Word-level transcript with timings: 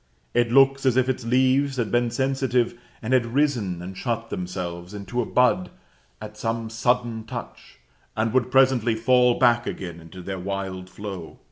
It 0.33 0.51
looks 0.51 0.83
as 0.87 0.97
if 0.97 1.07
its 1.07 1.25
leaves 1.25 1.75
had 1.77 1.91
been 1.91 2.09
sensitive, 2.09 2.75
and 3.03 3.13
had 3.13 3.23
risen 3.35 3.83
and 3.83 3.95
shut 3.95 4.31
themselves 4.31 4.95
into 4.95 5.21
a 5.21 5.27
bud 5.27 5.69
at 6.19 6.35
some 6.35 6.71
sudden 6.71 7.23
touch, 7.25 7.77
and 8.17 8.33
would 8.33 8.49
presently 8.49 8.95
fall 8.95 9.37
back 9.37 9.67
again 9.67 9.99
into 9.99 10.23
their 10.23 10.39
wild 10.39 10.89
flow. 10.89 11.37